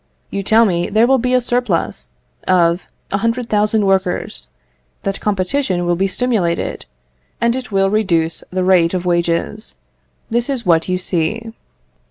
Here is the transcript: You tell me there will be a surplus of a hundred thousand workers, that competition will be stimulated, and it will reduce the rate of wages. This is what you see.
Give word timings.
You 0.31 0.41
tell 0.41 0.65
me 0.65 0.89
there 0.89 1.05
will 1.05 1.19
be 1.19 1.35
a 1.35 1.39
surplus 1.41 2.09
of 2.47 2.81
a 3.11 3.19
hundred 3.19 3.51
thousand 3.51 3.85
workers, 3.85 4.47
that 5.03 5.19
competition 5.21 5.85
will 5.85 5.95
be 5.95 6.07
stimulated, 6.07 6.87
and 7.39 7.55
it 7.55 7.71
will 7.71 7.91
reduce 7.91 8.43
the 8.49 8.63
rate 8.63 8.95
of 8.95 9.05
wages. 9.05 9.77
This 10.27 10.49
is 10.49 10.65
what 10.65 10.89
you 10.89 10.97
see. 10.97 11.53